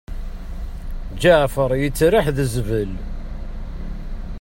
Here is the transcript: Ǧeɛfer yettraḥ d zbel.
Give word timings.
Ǧeɛfer 1.21 1.71
yettraḥ 1.81 2.25
d 2.35 2.37
zbel. 2.53 2.91